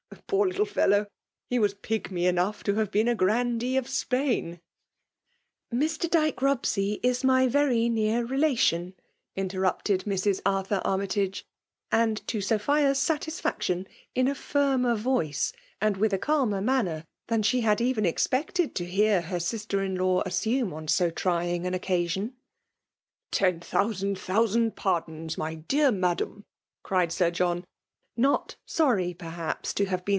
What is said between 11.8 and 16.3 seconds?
and, to Sophia's satisfaction, in a ihriner voiced 9Mi4' '^i^ ft